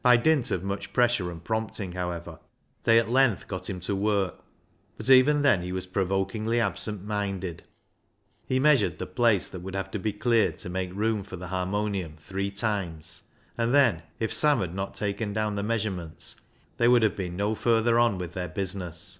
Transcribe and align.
By 0.00 0.16
dint 0.16 0.52
of 0.52 0.62
much 0.62 0.92
pressure 0.92 1.28
and 1.28 1.42
prom.pting, 1.42 1.94
however, 1.94 2.38
they 2.84 3.00
at 3.00 3.10
length 3.10 3.48
got 3.48 3.68
him 3.68 3.80
to 3.80 3.96
work, 3.96 4.38
but 4.96 5.10
even 5.10 5.42
then 5.42 5.60
he 5.62 5.72
was 5.72 5.88
provokingly 5.88 6.60
absent 6.60 7.02
minded. 7.04 7.64
He 8.46 8.60
measured 8.60 8.98
the 9.00 9.08
place 9.08 9.48
that 9.48 9.62
would 9.62 9.74
have 9.74 9.90
to 9.90 9.98
be 9.98 10.12
cleared 10.12 10.56
to 10.58 10.68
make 10.68 10.94
room 10.94 11.24
for 11.24 11.34
the 11.34 11.48
harm.onium 11.48 12.14
three 12.18 12.52
times, 12.52 13.22
and 13.58 13.74
then 13.74 14.04
if 14.20 14.32
Sam 14.32 14.60
had 14.60 14.72
not 14.72 14.94
taken 14.94 15.32
down 15.32 15.56
the 15.56 15.64
measurements 15.64 16.36
they 16.76 16.86
would 16.86 17.02
have 17.02 17.16
been 17.16 17.34
no 17.34 17.56
further 17.56 17.98
on 17.98 18.18
with 18.18 18.34
their 18.34 18.48
business. 18.48 19.18